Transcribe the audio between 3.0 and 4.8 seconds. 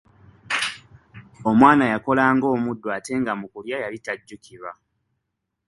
nga mu kulya yali tajjukirwa.